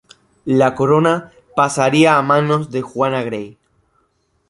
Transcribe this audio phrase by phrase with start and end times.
[0.59, 3.59] La corona pasaría a manos de Juana Grey.